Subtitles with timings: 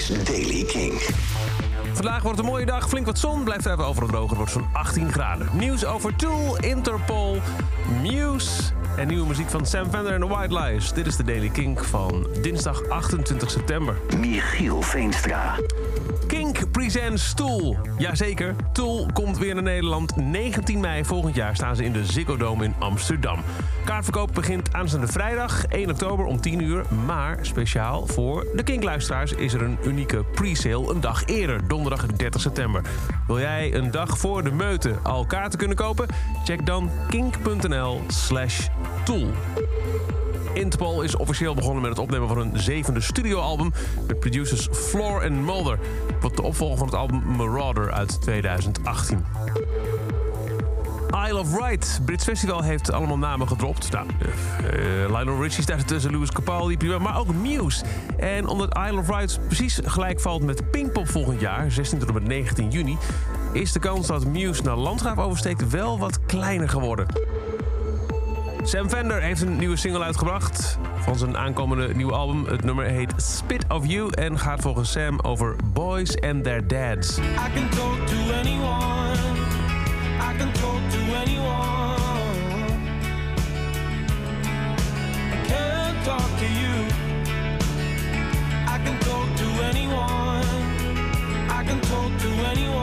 [0.00, 0.92] is Daily King.
[1.92, 4.28] Vandaag wordt een mooie dag, flink wat zon, blijft even overal droog.
[4.28, 5.48] Het wordt zo'n 18 graden.
[5.52, 7.40] Nieuws over Tool, Interpol,
[8.02, 8.62] Muse
[8.96, 10.92] en nieuwe muziek van Sam Fender en The White Lies.
[10.92, 13.94] Dit is de Daily Kink van dinsdag 28 september.
[14.18, 15.56] Michiel Veenstra.
[16.30, 17.76] Kink presents Tool.
[17.98, 20.16] Jazeker, Tool komt weer naar Nederland.
[20.16, 23.38] 19 mei volgend jaar staan ze in de Ziggo Dome in Amsterdam.
[23.84, 26.84] Kaartverkoop begint aanstaande vrijdag 1 oktober om 10 uur.
[27.06, 32.40] Maar speciaal voor de Kink-luisteraars is er een unieke pre-sale een dag eerder, donderdag 30
[32.40, 32.82] september.
[33.26, 36.06] Wil jij een dag voor de meute al kaarten kunnen kopen?
[36.44, 38.68] Check dan kink.nl slash
[39.04, 39.28] tool.
[40.54, 43.72] Interpol is officieel begonnen met het opnemen van hun zevende studioalbum...
[44.06, 45.78] met producers Floor en Mulder.
[46.20, 49.24] Wat de opvolger van het album Marauder uit 2018.
[51.26, 52.00] Isle of Wight.
[52.04, 53.92] Brits Festival heeft allemaal namen gedropt.
[53.92, 57.84] Nou, uh, Lionel Richie staat ertussen, Louis Capaldi, prima, maar ook Muse.
[58.18, 62.14] En omdat Isle of Wight precies gelijk valt met Pinkpop volgend jaar, 16 tot en
[62.14, 62.96] met 19 juni...
[63.52, 67.06] is de kans dat Muse naar Landgraaf oversteekt wel wat kleiner geworden.
[68.62, 72.44] Sam Fender heeft een nieuwe single uitgebracht van zijn aankomende nieuwe album.
[72.44, 77.18] Het nummer heet Spit of You en gaat volgens Sam over boys and their dads.
[77.18, 77.22] I
[77.54, 79.16] can talk to anyone.
[80.20, 81.96] I can talk to anyone.
[85.32, 86.86] I can't talk to you.
[88.66, 90.44] I can talk to anyone.
[91.60, 92.79] I can talk to anyone.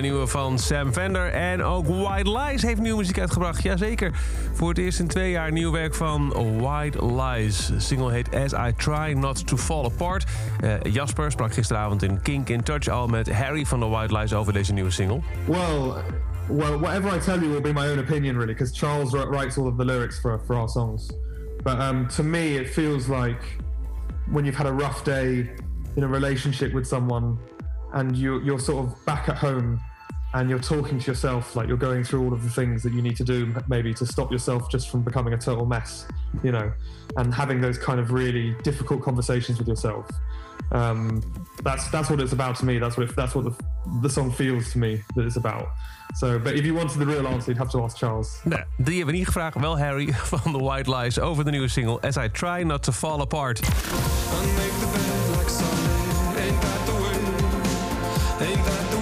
[0.00, 3.62] Nieuwe van Sam Fender en ook White Lies heeft nieuwe muziek uitgebracht.
[3.62, 4.10] Jazeker,
[4.52, 6.28] voor het eerst in twee jaar nieuw werk van
[6.60, 7.66] White Lies.
[7.66, 10.24] De single heet As I Try Not To Fall Apart.
[10.60, 14.34] Eh, Jasper sprak gisteravond in Kink in Touch al met Harry van de White Lies
[14.34, 15.20] over deze nieuwe single.
[15.46, 15.92] Well,
[16.48, 19.58] well, whatever I tell you will be my own opinion, really, because Charles wri- writes
[19.58, 21.10] all of the lyrics for for our songs.
[21.62, 23.42] But um, to me, it feels like
[24.32, 25.50] when you've had a rough day
[25.96, 27.36] in a relationship with someone,
[27.92, 29.78] and you you're sort of back at home,
[30.34, 33.02] and you're talking to yourself, like you're going through all of the things that you
[33.02, 36.06] need to do, maybe to stop yourself just from becoming a total mess,
[36.42, 36.72] you know,
[37.16, 40.08] and having those kind of really difficult conversations with yourself.
[40.72, 41.20] Um,
[41.64, 42.78] that's that's what it's about to me.
[42.78, 43.64] That's what it, that's what the,
[44.02, 45.66] the song feels to me that it's about.
[46.14, 48.40] So, but if you wanted the real answer, you'd have to ask Charles.
[48.44, 49.60] Nou, die hebben we niet gevraagd.
[49.60, 52.92] Wel Harry van The White Lies over de nieuwe single As I Try Not To
[52.92, 53.58] Fall Apart.
[53.58, 55.90] I make the bed like Sunday.
[58.40, 58.99] Ain't that the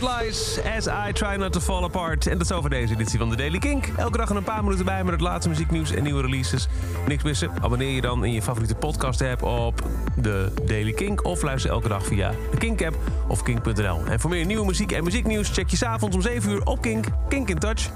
[0.00, 2.26] White Lies, As I Try Not To Fall Apart.
[2.26, 3.86] En dat is over deze editie van de Daily Kink.
[3.96, 6.68] Elke dag een paar minuten bij met het laatste muzieknieuws en nieuwe releases.
[7.06, 7.50] Niks missen?
[7.60, 9.82] Abonneer je dan in je favoriete podcast app op
[10.16, 11.24] de Daily Kink...
[11.24, 12.96] of luister elke dag via de Kink-app
[13.28, 14.00] of kink.nl.
[14.06, 15.50] En voor meer nieuwe muziek en muzieknieuws...
[15.50, 17.90] check je s'avonds om 7 uur op Kink, Kink in Touch.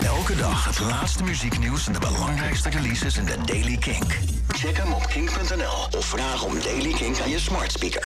[0.00, 4.18] Elke dag het laatste muzieknieuws en de belangrijkste releases in de Daily Kink.
[4.48, 7.98] Check hem op kink.nl of vraag om Daily Kink aan je smart speaker.